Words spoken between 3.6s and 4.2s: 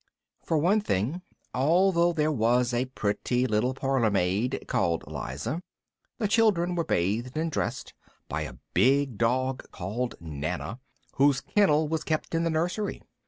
parlour